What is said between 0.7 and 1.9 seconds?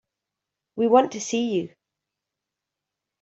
We want to see you.